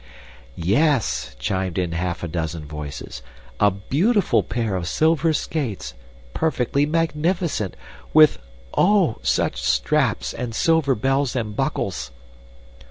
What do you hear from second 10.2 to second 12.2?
and silver bells and buckles!"